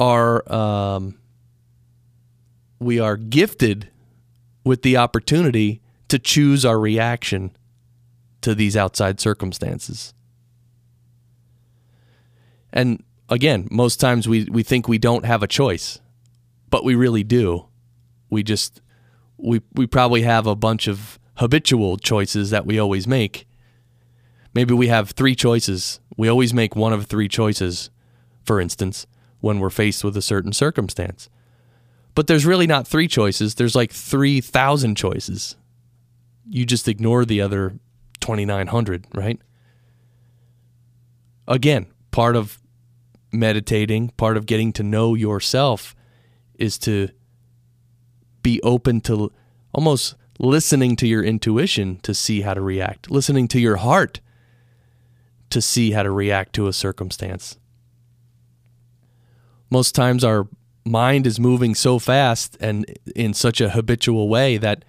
are 0.00 0.52
um, 0.52 1.16
we 2.80 2.98
are 2.98 3.16
gifted 3.16 3.88
with 4.64 4.82
the 4.82 4.96
opportunity 4.96 5.81
to 6.12 6.18
choose 6.18 6.66
our 6.66 6.78
reaction 6.78 7.56
to 8.42 8.54
these 8.54 8.76
outside 8.76 9.18
circumstances. 9.18 10.12
And 12.70 13.02
again, 13.30 13.66
most 13.70 13.98
times 13.98 14.28
we, 14.28 14.44
we 14.44 14.62
think 14.62 14.86
we 14.86 14.98
don't 14.98 15.24
have 15.24 15.42
a 15.42 15.46
choice, 15.46 16.00
but 16.68 16.84
we 16.84 16.94
really 16.94 17.24
do. 17.24 17.66
We 18.28 18.42
just 18.42 18.82
we 19.38 19.62
we 19.72 19.86
probably 19.86 20.20
have 20.20 20.46
a 20.46 20.54
bunch 20.54 20.86
of 20.86 21.18
habitual 21.38 21.96
choices 21.96 22.50
that 22.50 22.66
we 22.66 22.78
always 22.78 23.06
make. 23.06 23.46
Maybe 24.52 24.74
we 24.74 24.88
have 24.88 25.12
three 25.12 25.34
choices. 25.34 25.98
We 26.18 26.28
always 26.28 26.52
make 26.52 26.76
one 26.76 26.92
of 26.92 27.06
three 27.06 27.26
choices, 27.26 27.88
for 28.44 28.60
instance, 28.60 29.06
when 29.40 29.60
we're 29.60 29.70
faced 29.70 30.04
with 30.04 30.14
a 30.18 30.22
certain 30.22 30.52
circumstance. 30.52 31.30
But 32.14 32.26
there's 32.26 32.44
really 32.44 32.66
not 32.66 32.86
three 32.86 33.08
choices, 33.08 33.54
there's 33.54 33.74
like 33.74 33.92
3,000 33.92 34.94
choices. 34.94 35.56
You 36.48 36.66
just 36.66 36.88
ignore 36.88 37.24
the 37.24 37.40
other 37.40 37.78
2,900, 38.20 39.06
right? 39.14 39.40
Again, 41.46 41.86
part 42.10 42.36
of 42.36 42.58
meditating, 43.32 44.10
part 44.10 44.36
of 44.36 44.46
getting 44.46 44.72
to 44.74 44.82
know 44.82 45.14
yourself 45.14 45.94
is 46.54 46.78
to 46.78 47.08
be 48.42 48.60
open 48.62 49.00
to 49.02 49.32
almost 49.72 50.14
listening 50.38 50.96
to 50.96 51.06
your 51.06 51.22
intuition 51.22 51.98
to 52.02 52.14
see 52.14 52.42
how 52.42 52.54
to 52.54 52.60
react, 52.60 53.10
listening 53.10 53.48
to 53.48 53.60
your 53.60 53.76
heart 53.76 54.20
to 55.50 55.60
see 55.60 55.92
how 55.92 56.02
to 56.02 56.10
react 56.10 56.54
to 56.54 56.66
a 56.66 56.72
circumstance. 56.72 57.58
Most 59.70 59.94
times 59.94 60.24
our 60.24 60.48
mind 60.84 61.26
is 61.26 61.38
moving 61.38 61.74
so 61.74 61.98
fast 61.98 62.56
and 62.60 62.86
in 63.14 63.34
such 63.34 63.60
a 63.60 63.70
habitual 63.70 64.28
way 64.28 64.56
that 64.56 64.84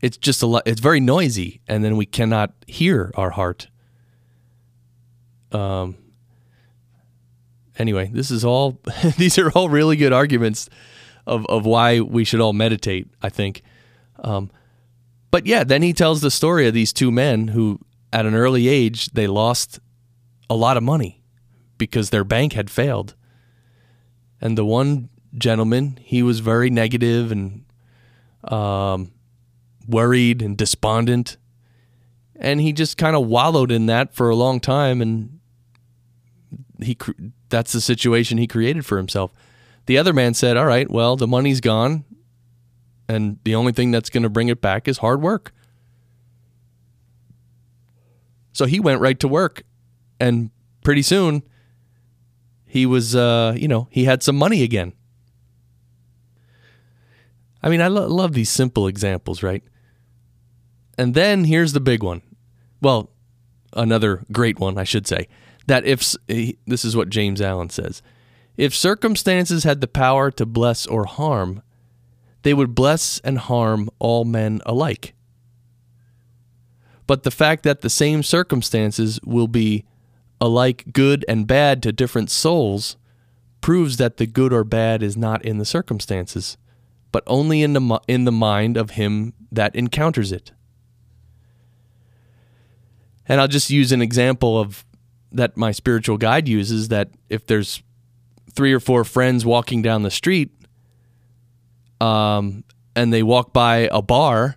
it's 0.00 0.16
just 0.16 0.42
a 0.42 0.46
lot 0.46 0.62
it's 0.66 0.80
very 0.80 1.00
noisy 1.00 1.60
and 1.66 1.84
then 1.84 1.96
we 1.96 2.06
cannot 2.06 2.52
hear 2.66 3.12
our 3.16 3.30
heart. 3.30 3.68
Um 5.52 5.96
anyway, 7.78 8.10
this 8.12 8.30
is 8.30 8.44
all 8.44 8.80
these 9.16 9.38
are 9.38 9.50
all 9.50 9.68
really 9.68 9.96
good 9.96 10.12
arguments 10.12 10.68
of 11.26 11.46
of 11.46 11.66
why 11.66 12.00
we 12.00 12.24
should 12.24 12.40
all 12.40 12.52
meditate, 12.52 13.08
I 13.22 13.28
think. 13.28 13.62
Um, 14.20 14.50
but 15.30 15.46
yeah, 15.46 15.64
then 15.64 15.82
he 15.82 15.92
tells 15.92 16.20
the 16.20 16.30
story 16.30 16.66
of 16.66 16.74
these 16.74 16.92
two 16.92 17.10
men 17.10 17.48
who, 17.48 17.78
at 18.12 18.26
an 18.26 18.34
early 18.34 18.68
age, 18.68 19.10
they 19.10 19.26
lost 19.26 19.78
a 20.48 20.56
lot 20.56 20.76
of 20.76 20.82
money 20.82 21.22
because 21.76 22.10
their 22.10 22.24
bank 22.24 22.54
had 22.54 22.70
failed. 22.70 23.14
And 24.40 24.56
the 24.56 24.64
one 24.64 25.10
gentleman, 25.36 25.98
he 26.02 26.22
was 26.22 26.40
very 26.40 26.70
negative 26.70 27.30
and 27.30 27.64
um, 28.44 29.12
worried 29.88 30.42
and 30.42 30.56
despondent. 30.56 31.36
And 32.36 32.60
he 32.60 32.72
just 32.72 32.96
kind 32.96 33.16
of 33.16 33.26
wallowed 33.26 33.72
in 33.72 33.86
that 33.86 34.14
for 34.14 34.28
a 34.28 34.36
long 34.36 34.60
time. 34.60 35.02
And 35.02 35.40
he 36.80 36.96
that's 37.48 37.72
the 37.72 37.80
situation 37.80 38.38
he 38.38 38.46
created 38.46 38.86
for 38.86 38.96
himself. 38.96 39.32
The 39.86 39.98
other 39.98 40.12
man 40.12 40.34
said, 40.34 40.56
All 40.56 40.66
right, 40.66 40.88
well, 40.88 41.16
the 41.16 41.26
money's 41.26 41.60
gone 41.60 42.04
and 43.08 43.38
the 43.44 43.54
only 43.54 43.72
thing 43.72 43.90
that's 43.90 44.10
going 44.10 44.22
to 44.22 44.28
bring 44.28 44.48
it 44.48 44.60
back 44.60 44.86
is 44.86 44.98
hard 44.98 45.22
work. 45.22 45.52
So 48.52 48.66
he 48.66 48.80
went 48.80 49.00
right 49.00 49.18
to 49.20 49.28
work, 49.28 49.62
and 50.20 50.50
pretty 50.82 51.02
soon 51.02 51.42
he 52.66 52.86
was, 52.86 53.16
uh, 53.16 53.54
you 53.56 53.68
know, 53.68 53.88
he 53.90 54.04
had 54.04 54.22
some 54.22 54.36
money 54.36 54.62
again. 54.62 54.92
I 57.62 57.70
mean, 57.70 57.80
I 57.80 57.88
lo- 57.88 58.06
love 58.06 58.34
these 58.34 58.50
simple 58.50 58.86
examples, 58.86 59.42
right? 59.42 59.62
And 60.98 61.14
then 61.14 61.44
here's 61.44 61.72
the 61.72 61.80
big 61.80 62.02
one. 62.02 62.22
Well, 62.82 63.10
another 63.72 64.24
great 64.32 64.58
one, 64.58 64.76
I 64.76 64.84
should 64.84 65.06
say. 65.06 65.28
That 65.66 65.86
if 65.86 66.14
eh, 66.28 66.52
this 66.66 66.84
is 66.84 66.96
what 66.96 67.08
James 67.08 67.40
Allen 67.40 67.70
says 67.70 68.02
if 68.56 68.74
circumstances 68.74 69.62
had 69.62 69.80
the 69.80 69.86
power 69.86 70.32
to 70.32 70.44
bless 70.44 70.86
or 70.86 71.04
harm, 71.04 71.62
they 72.42 72.52
would 72.52 72.74
bless 72.74 73.20
and 73.20 73.38
harm 73.38 73.88
all 74.00 74.24
men 74.24 74.60
alike. 74.66 75.14
But 77.06 77.22
the 77.22 77.30
fact 77.30 77.62
that 77.62 77.80
the 77.80 77.88
same 77.88 78.22
circumstances 78.22 79.20
will 79.24 79.46
be 79.46 79.84
alike 80.40 80.86
good 80.92 81.24
and 81.28 81.46
bad 81.46 81.82
to 81.84 81.92
different 81.92 82.30
souls 82.30 82.96
proves 83.60 83.96
that 83.96 84.16
the 84.16 84.26
good 84.26 84.52
or 84.52 84.64
bad 84.64 85.02
is 85.02 85.16
not 85.16 85.44
in 85.44 85.58
the 85.58 85.64
circumstances, 85.64 86.56
but 87.12 87.22
only 87.26 87.62
in 87.62 87.72
the, 87.74 88.00
in 88.08 88.24
the 88.24 88.32
mind 88.32 88.76
of 88.76 88.90
him 88.90 89.34
that 89.52 89.74
encounters 89.76 90.32
it. 90.32 90.52
And 93.28 93.40
I'll 93.40 93.48
just 93.48 93.70
use 93.70 93.92
an 93.92 94.02
example 94.02 94.58
of 94.58 94.84
that 95.32 95.56
my 95.56 95.72
spiritual 95.72 96.16
guide 96.16 96.48
uses 96.48 96.88
that 96.88 97.10
if 97.28 97.46
there's 97.46 97.82
three 98.52 98.72
or 98.72 98.80
four 98.80 99.04
friends 99.04 99.44
walking 99.44 99.82
down 99.82 100.02
the 100.02 100.10
street 100.10 100.50
um, 102.00 102.64
and 102.96 103.12
they 103.12 103.22
walk 103.22 103.52
by 103.52 103.88
a 103.92 104.00
bar, 104.00 104.56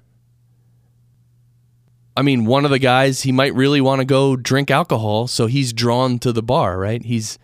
I 2.15 2.21
mean, 2.21 2.45
one 2.45 2.65
of 2.65 2.71
the 2.71 2.79
guys, 2.79 3.21
he 3.21 3.31
might 3.31 3.53
really 3.53 3.81
want 3.81 3.99
to 3.99 4.05
go 4.05 4.35
drink 4.35 4.71
alcohol, 4.71 5.27
so 5.27 5.47
he's 5.47 5.73
drawn 5.73 6.19
to 6.19 6.31
the 6.31 6.43
bar, 6.43 6.77
right? 6.77 7.03
He's 7.03 7.37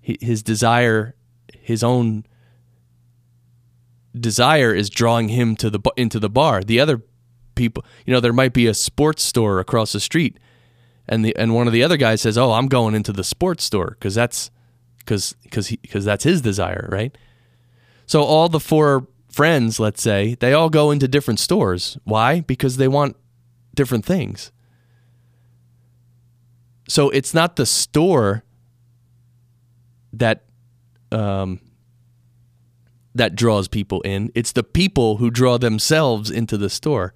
his 0.00 0.42
desire, 0.42 1.14
his 1.52 1.82
own 1.82 2.26
desire 4.18 4.74
is 4.74 4.90
drawing 4.90 5.28
him 5.28 5.56
to 5.56 5.70
the 5.70 5.80
into 5.96 6.20
the 6.20 6.28
bar. 6.28 6.62
The 6.62 6.78
other 6.78 7.02
people, 7.54 7.84
you 8.06 8.12
know, 8.12 8.20
there 8.20 8.32
might 8.32 8.52
be 8.52 8.66
a 8.66 8.74
sports 8.74 9.22
store 9.22 9.60
across 9.60 9.92
the 9.92 10.00
street, 10.00 10.38
and 11.08 11.24
the 11.24 11.34
and 11.36 11.54
one 11.54 11.66
of 11.66 11.72
the 11.72 11.82
other 11.82 11.96
guys 11.96 12.20
says, 12.20 12.38
"Oh, 12.38 12.52
I'm 12.52 12.68
going 12.68 12.94
into 12.94 13.12
the 13.12 13.24
sports 13.24 13.64
store 13.64 13.96
because 13.98 14.14
that's 14.14 14.50
because 14.98 15.34
because 15.42 15.70
because 15.70 16.04
that's 16.04 16.24
his 16.24 16.40
desire, 16.40 16.88
right?" 16.90 17.16
So 18.06 18.22
all 18.22 18.48
the 18.48 18.60
four 18.60 19.06
friends, 19.28 19.80
let's 19.80 20.02
say, 20.02 20.36
they 20.38 20.52
all 20.52 20.70
go 20.70 20.90
into 20.90 21.08
different 21.08 21.40
stores. 21.40 21.98
Why? 22.04 22.40
Because 22.40 22.76
they 22.76 22.88
want 22.88 23.16
different 23.74 24.04
things. 24.04 24.52
So 26.88 27.10
it's 27.10 27.34
not 27.34 27.56
the 27.56 27.66
store 27.66 28.44
that 30.12 30.44
um, 31.10 31.60
that 33.14 33.34
draws 33.34 33.68
people 33.68 34.00
in. 34.02 34.30
It's 34.34 34.52
the 34.52 34.62
people 34.62 35.16
who 35.16 35.30
draw 35.30 35.58
themselves 35.58 36.30
into 36.30 36.56
the 36.56 36.70
store. 36.70 37.14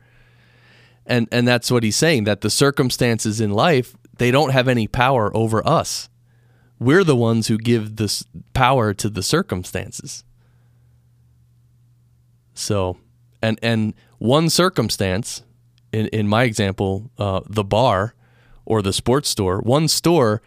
And 1.09 1.27
and 1.33 1.49
that's 1.49 1.71
what 1.71 1.83
he's 1.83 1.97
saying 1.97 2.25
that 2.25 2.42
the 2.42 2.51
circumstances 2.51 3.40
in 3.40 3.51
life, 3.51 3.97
they 4.18 4.31
don't 4.31 4.51
have 4.51 4.68
any 4.68 4.87
power 4.87 5.35
over 5.35 5.66
us. 5.66 6.11
We're 6.79 7.03
the 7.03 7.16
ones 7.16 7.49
who 7.49 7.57
give 7.57 7.97
this 7.97 8.25
power 8.53 8.92
to 8.94 9.09
the 9.09 9.23
circumstances. 9.23 10.23
So, 12.53 12.99
and 13.42 13.59
and 13.62 13.94
one 14.18 14.51
circumstance, 14.51 15.42
in 15.92 16.09
in 16.09 16.29
my 16.29 16.44
example, 16.44 17.11
uh, 17.18 17.40
the 17.49 17.64
bar 17.64 18.14
or 18.66 18.83
the 18.83 18.92
sports 18.92 19.31
store, 19.31 19.61
one 19.61 19.88
store, 19.88 20.42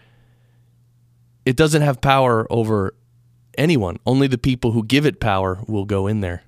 it 1.44 1.56
doesn't 1.56 1.82
have 1.82 2.02
power 2.02 2.46
over 2.52 2.94
anyone. 3.58 3.98
Only 4.06 4.28
the 4.28 4.38
people 4.38 4.74
who 4.74 4.84
give 4.84 5.08
it 5.08 5.20
power 5.20 5.64
will 5.68 5.86
go 5.86 6.06
in 6.06 6.22
there. 6.22 6.44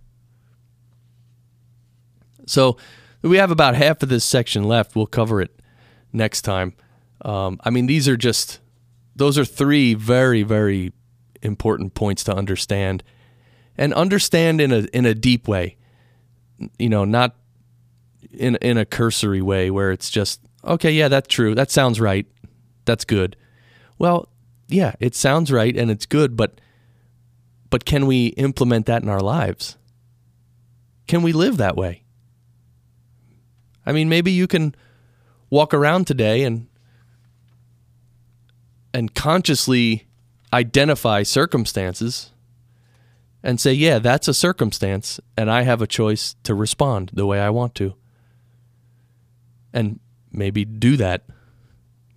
So 2.45 2.77
we 3.23 3.37
have 3.37 3.51
about 3.51 3.75
half 3.75 4.03
of 4.03 4.09
this 4.09 4.25
section 4.25 4.63
left. 4.63 4.95
We'll 4.95 5.07
cover 5.07 5.41
it 5.41 5.59
next 6.11 6.41
time. 6.41 6.73
Um, 7.23 7.59
I 7.63 7.69
mean, 7.69 7.87
these 7.87 8.07
are 8.07 8.17
just 8.17 8.59
those 9.15 9.37
are 9.37 9.45
three 9.45 9.93
very 9.93 10.43
very 10.43 10.91
important 11.41 11.93
points 11.93 12.23
to 12.25 12.35
understand 12.35 13.03
and 13.77 13.93
understand 13.93 14.61
in 14.61 14.71
a 14.71 14.79
in 14.93 15.05
a 15.05 15.13
deep 15.15 15.47
way. 15.47 15.77
You 16.77 16.89
know, 16.89 17.05
not 17.05 17.35
in 18.31 18.57
in 18.57 18.77
a 18.77 18.85
cursory 18.85 19.41
way 19.41 19.71
where 19.71 19.91
it's 19.91 20.09
just 20.09 20.41
okay, 20.65 20.91
yeah, 20.91 21.07
that's 21.07 21.27
true. 21.27 21.55
That 21.55 21.71
sounds 21.71 21.99
right. 21.99 22.25
That's 22.85 23.05
good. 23.05 23.37
Well, 23.97 24.27
yeah, 24.67 24.93
it 24.99 25.15
sounds 25.15 25.51
right 25.51 25.75
and 25.75 25.89
it's 25.89 26.05
good, 26.05 26.35
but 26.35 26.59
but 27.69 27.85
can 27.85 28.05
we 28.05 28.27
implement 28.27 28.85
that 28.87 29.01
in 29.01 29.09
our 29.09 29.21
lives? 29.21 29.77
Can 31.07 31.21
we 31.21 31.33
live 31.33 31.57
that 31.57 31.75
way? 31.75 32.02
I 33.85 33.91
mean, 33.91 34.09
maybe 34.09 34.31
you 34.31 34.47
can 34.47 34.75
walk 35.49 35.73
around 35.73 36.07
today 36.07 36.43
and 36.43 36.67
and 38.93 39.13
consciously 39.13 40.07
identify 40.53 41.23
circumstances 41.23 42.31
and 43.41 43.59
say, 43.59 43.73
yeah, 43.73 43.99
that's 43.99 44.27
a 44.27 44.33
circumstance, 44.33 45.19
and 45.37 45.51
I 45.51 45.63
have 45.63 45.81
a 45.81 45.87
choice 45.87 46.35
to 46.43 46.55
respond 46.55 47.11
the 47.13 47.25
way 47.25 47.39
I 47.39 47.49
want 47.49 47.75
to. 47.75 47.95
And 49.73 49.99
maybe 50.31 50.63
do 50.63 50.95
that. 50.97 51.25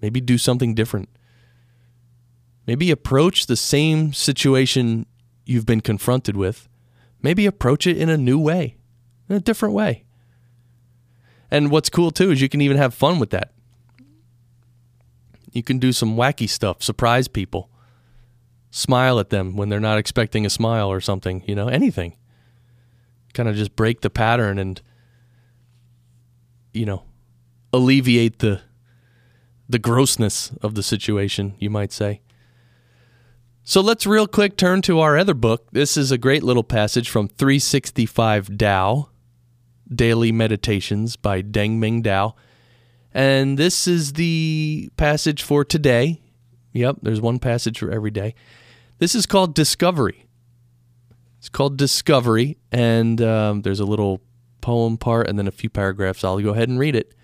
Maybe 0.00 0.20
do 0.20 0.38
something 0.38 0.74
different. 0.74 1.08
Maybe 2.66 2.90
approach 2.90 3.46
the 3.46 3.56
same 3.56 4.12
situation 4.12 5.06
you've 5.44 5.66
been 5.66 5.80
confronted 5.80 6.36
with. 6.36 6.68
Maybe 7.22 7.46
approach 7.46 7.86
it 7.86 7.96
in 7.96 8.08
a 8.08 8.16
new 8.16 8.38
way, 8.38 8.76
in 9.28 9.36
a 9.36 9.40
different 9.40 9.74
way. 9.74 10.05
And 11.50 11.70
what's 11.70 11.88
cool 11.88 12.10
too 12.10 12.30
is 12.30 12.40
you 12.40 12.48
can 12.48 12.60
even 12.60 12.76
have 12.76 12.94
fun 12.94 13.18
with 13.18 13.30
that. 13.30 13.52
You 15.52 15.62
can 15.62 15.78
do 15.78 15.92
some 15.92 16.16
wacky 16.16 16.48
stuff, 16.48 16.82
surprise 16.82 17.28
people, 17.28 17.70
smile 18.70 19.18
at 19.18 19.30
them 19.30 19.56
when 19.56 19.68
they're 19.68 19.80
not 19.80 19.98
expecting 19.98 20.44
a 20.44 20.50
smile 20.50 20.90
or 20.90 21.00
something, 21.00 21.42
you 21.46 21.54
know, 21.54 21.68
anything. 21.68 22.16
Kind 23.32 23.48
of 23.48 23.54
just 23.56 23.74
break 23.76 24.02
the 24.02 24.10
pattern 24.10 24.58
and, 24.58 24.80
you 26.72 26.84
know, 26.84 27.04
alleviate 27.72 28.40
the 28.40 28.60
the 29.68 29.78
grossness 29.78 30.52
of 30.62 30.74
the 30.74 30.82
situation, 30.82 31.54
you 31.58 31.68
might 31.70 31.92
say. 31.92 32.20
So 33.64 33.80
let's 33.80 34.06
real 34.06 34.28
quick 34.28 34.56
turn 34.56 34.80
to 34.82 35.00
our 35.00 35.18
other 35.18 35.34
book. 35.34 35.66
This 35.72 35.96
is 35.96 36.12
a 36.12 36.18
great 36.18 36.44
little 36.44 36.62
passage 36.62 37.08
from 37.08 37.26
365 37.26 38.56
Tao, 38.56 39.08
Daily 39.92 40.32
Meditations 40.32 41.16
by 41.16 41.42
Deng 41.42 41.78
Ming 41.78 42.02
Dao. 42.02 42.34
And 43.12 43.58
this 43.58 43.86
is 43.86 44.14
the 44.14 44.90
passage 44.96 45.42
for 45.42 45.64
today. 45.64 46.20
Yep, 46.72 46.98
there's 47.02 47.20
one 47.20 47.38
passage 47.38 47.78
for 47.78 47.90
every 47.90 48.10
day. 48.10 48.34
This 48.98 49.14
is 49.14 49.26
called 49.26 49.54
Discovery. 49.54 50.26
It's 51.38 51.48
called 51.48 51.76
Discovery, 51.76 52.58
and 52.72 53.20
um, 53.22 53.62
there's 53.62 53.80
a 53.80 53.84
little 53.84 54.20
poem 54.60 54.98
part 54.98 55.28
and 55.28 55.38
then 55.38 55.46
a 55.46 55.52
few 55.52 55.70
paragraphs. 55.70 56.24
I'll 56.24 56.40
go 56.40 56.50
ahead 56.50 56.68
and 56.68 56.78
read 56.78 56.96
it. 56.96 57.14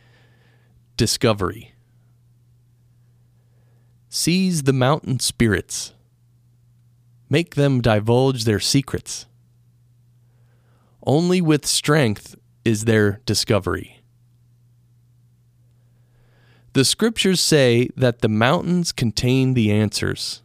Discovery. 0.96 1.74
Seize 4.08 4.62
the 4.62 4.72
mountain 4.72 5.18
spirits. 5.18 5.92
Make 7.28 7.54
them 7.54 7.80
divulge 7.80 8.44
their 8.44 8.60
secrets. 8.60 9.26
Only 11.04 11.40
with 11.40 11.66
strength 11.66 12.36
is 12.64 12.84
their 12.84 13.20
discovery. 13.26 14.02
The 16.74 16.84
scriptures 16.84 17.40
say 17.40 17.90
that 17.96 18.20
the 18.20 18.28
mountains 18.28 18.92
contain 18.92 19.52
the 19.52 19.70
answers. 19.70 20.42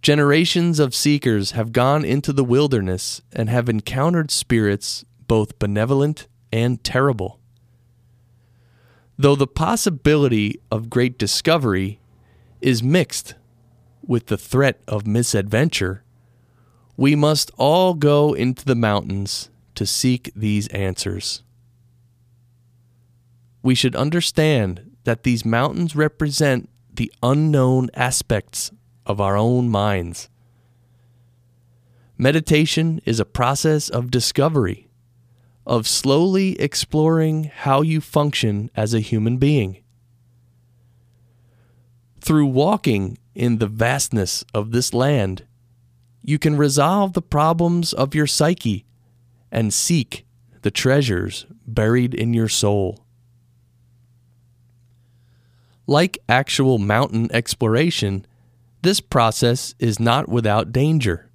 Generations 0.00 0.78
of 0.78 0.94
seekers 0.94 1.50
have 1.50 1.72
gone 1.72 2.04
into 2.04 2.32
the 2.32 2.44
wilderness 2.44 3.20
and 3.32 3.50
have 3.50 3.68
encountered 3.68 4.30
spirits 4.30 5.04
both 5.26 5.58
benevolent 5.58 6.26
and 6.50 6.82
terrible. 6.82 7.38
Though 9.18 9.36
the 9.36 9.46
possibility 9.46 10.60
of 10.70 10.88
great 10.88 11.18
discovery 11.18 12.00
is 12.60 12.82
mixed 12.82 13.34
with 14.06 14.26
the 14.26 14.38
threat 14.38 14.80
of 14.88 15.06
misadventure, 15.06 16.02
we 16.96 17.14
must 17.14 17.50
all 17.58 17.92
go 17.94 18.32
into 18.32 18.64
the 18.64 18.74
mountains 18.74 19.50
to 19.78 19.86
seek 19.86 20.32
these 20.34 20.66
answers. 20.68 21.44
We 23.62 23.76
should 23.76 23.94
understand 23.94 24.96
that 25.04 25.22
these 25.22 25.44
mountains 25.44 25.94
represent 25.94 26.68
the 26.92 27.12
unknown 27.22 27.88
aspects 27.94 28.72
of 29.06 29.20
our 29.20 29.36
own 29.36 29.68
minds. 29.68 30.28
Meditation 32.16 33.00
is 33.04 33.20
a 33.20 33.24
process 33.24 33.88
of 33.88 34.10
discovery, 34.10 34.88
of 35.64 35.86
slowly 35.86 36.60
exploring 36.60 37.44
how 37.44 37.80
you 37.80 38.00
function 38.00 38.72
as 38.74 38.94
a 38.94 38.98
human 38.98 39.36
being. 39.36 39.78
Through 42.20 42.46
walking 42.46 43.16
in 43.36 43.58
the 43.58 43.68
vastness 43.68 44.44
of 44.52 44.72
this 44.72 44.92
land, 44.92 45.44
you 46.20 46.36
can 46.36 46.56
resolve 46.56 47.12
the 47.12 47.22
problems 47.22 47.92
of 47.92 48.12
your 48.12 48.26
psyche 48.26 48.84
and 49.50 49.72
seek 49.72 50.26
the 50.62 50.70
treasures 50.70 51.46
buried 51.66 52.14
in 52.14 52.34
your 52.34 52.48
soul. 52.48 53.04
Like 55.86 56.18
actual 56.28 56.78
mountain 56.78 57.28
exploration, 57.32 58.26
this 58.82 59.00
process 59.00 59.74
is 59.78 59.98
not 59.98 60.28
without 60.28 60.72
danger. 60.72 61.30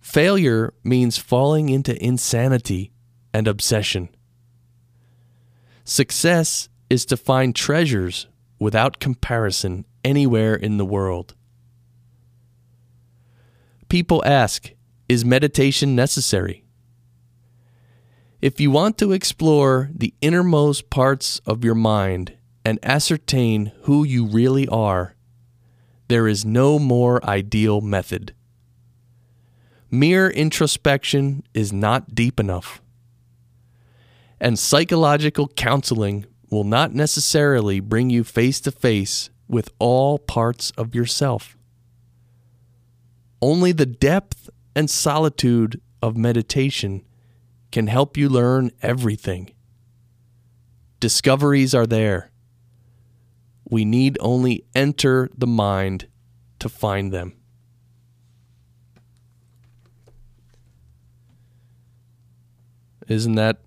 Failure 0.00 0.72
means 0.84 1.18
falling 1.18 1.68
into 1.68 2.00
insanity 2.04 2.92
and 3.32 3.48
obsession. 3.48 4.08
Success 5.84 6.68
is 6.88 7.04
to 7.06 7.16
find 7.16 7.54
treasures 7.54 8.26
without 8.58 9.00
comparison 9.00 9.84
anywhere 10.04 10.54
in 10.54 10.76
the 10.76 10.84
world. 10.84 11.34
People 13.88 14.22
ask, 14.24 14.72
is 15.12 15.24
meditation 15.26 15.94
necessary? 15.94 16.64
If 18.40 18.60
you 18.60 18.70
want 18.70 18.96
to 18.98 19.12
explore 19.12 19.90
the 19.94 20.14
innermost 20.22 20.88
parts 20.88 21.38
of 21.44 21.62
your 21.62 21.74
mind 21.74 22.36
and 22.64 22.78
ascertain 22.82 23.72
who 23.82 24.04
you 24.04 24.26
really 24.26 24.66
are, 24.68 25.14
there 26.08 26.26
is 26.26 26.46
no 26.46 26.78
more 26.78 27.24
ideal 27.24 27.82
method. 27.82 28.34
Mere 29.90 30.30
introspection 30.30 31.42
is 31.52 31.72
not 31.72 32.14
deep 32.14 32.40
enough. 32.40 32.80
And 34.40 34.58
psychological 34.58 35.48
counseling 35.48 36.24
will 36.50 36.64
not 36.64 36.94
necessarily 36.94 37.80
bring 37.80 38.08
you 38.08 38.24
face 38.24 38.60
to 38.62 38.72
face 38.72 39.28
with 39.46 39.68
all 39.78 40.18
parts 40.18 40.72
of 40.78 40.94
yourself. 40.94 41.56
Only 43.42 43.72
the 43.72 43.86
depth 43.86 44.48
and 44.74 44.88
solitude 44.88 45.80
of 46.02 46.16
meditation 46.16 47.04
can 47.70 47.86
help 47.86 48.16
you 48.16 48.28
learn 48.28 48.70
everything. 48.82 49.52
Discoveries 51.00 51.74
are 51.74 51.86
there. 51.86 52.30
We 53.68 53.84
need 53.84 54.18
only 54.20 54.64
enter 54.74 55.30
the 55.36 55.46
mind 55.46 56.06
to 56.58 56.68
find 56.68 57.12
them. 57.12 57.34
Isn't 63.08 63.34
that 63.34 63.62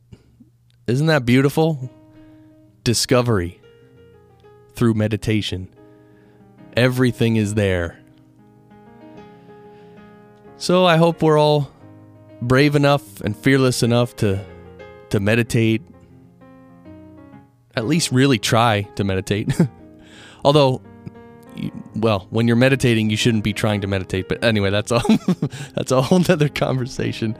isn't 0.88 1.08
that 1.08 1.26
beautiful? 1.26 1.90
Discovery 2.84 3.60
through 4.76 4.94
meditation. 4.94 5.68
Everything 6.78 7.36
is 7.36 7.56
there. 7.56 8.00
So 10.58 10.86
I 10.86 10.98
hope 10.98 11.22
we're 11.22 11.40
all 11.40 11.72
brave 12.42 12.76
enough 12.76 13.22
and 13.22 13.36
fearless 13.36 13.84
enough 13.84 14.16
to 14.18 14.44
to 15.10 15.20
meditate. 15.20 15.82
At 17.76 17.86
least 17.86 18.12
really 18.12 18.40
try 18.40 18.84
to 18.96 19.04
meditate. 19.04 19.54
Although 20.46 20.82
well, 21.96 22.28
when 22.30 22.48
you're 22.48 22.58
meditating, 22.58 23.10
you 23.10 23.18
shouldn't 23.18 23.44
be 23.44 23.54
trying 23.54 23.82
to 23.82 23.88
meditate. 23.88 24.28
But 24.28 24.44
anyway, 24.44 24.70
that's 24.70 24.92
all. 24.92 25.04
that's 25.76 25.92
a 25.92 26.02
whole 26.02 26.22
other 26.30 26.50
conversation. 26.50 27.38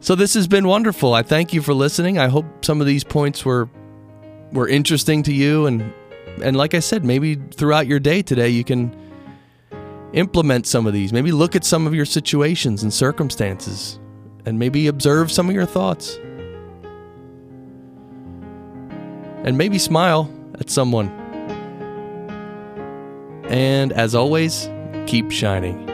So 0.00 0.14
this 0.14 0.34
has 0.34 0.48
been 0.48 0.66
wonderful. 0.66 1.12
I 1.12 1.22
thank 1.22 1.52
you 1.52 1.62
for 1.62 1.74
listening. 1.74 2.18
I 2.18 2.28
hope 2.28 2.64
some 2.64 2.80
of 2.80 2.86
these 2.86 3.04
points 3.04 3.44
were 3.44 3.68
were 4.52 4.68
interesting 4.68 5.22
to 5.24 5.32
you, 5.32 5.66
and 5.66 5.92
and 6.42 6.56
like 6.56 6.74
I 6.74 6.80
said, 6.80 7.04
maybe 7.04 7.36
throughout 7.36 7.86
your 7.86 8.00
day 8.00 8.22
today, 8.22 8.48
you 8.48 8.64
can 8.64 8.96
implement 10.12 10.66
some 10.66 10.86
of 10.86 10.92
these. 10.92 11.12
Maybe 11.12 11.32
look 11.32 11.56
at 11.56 11.64
some 11.64 11.86
of 11.86 11.94
your 11.94 12.04
situations 12.04 12.82
and 12.82 12.92
circumstances, 12.92 13.98
and 14.46 14.58
maybe 14.58 14.86
observe 14.86 15.30
some 15.30 15.48
of 15.48 15.54
your 15.54 15.66
thoughts, 15.66 16.18
and 19.44 19.56
maybe 19.56 19.78
smile 19.78 20.30
at 20.58 20.70
someone. 20.70 21.08
And 23.48 23.92
as 23.92 24.14
always, 24.14 24.68
keep 25.06 25.30
shining. 25.30 25.89